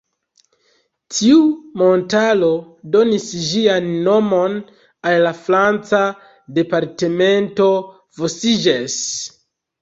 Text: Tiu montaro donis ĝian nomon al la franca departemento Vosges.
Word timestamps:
Tiu 1.15 1.41
montaro 1.81 2.47
donis 2.95 3.27
ĝian 3.49 3.89
nomon 4.07 4.55
al 5.11 5.19
la 5.27 5.35
franca 5.43 6.01
departemento 6.57 7.69
Vosges. 8.23 8.99